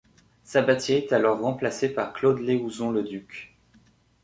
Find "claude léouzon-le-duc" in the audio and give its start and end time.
2.11-3.55